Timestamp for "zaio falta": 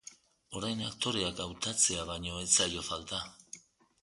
2.57-3.23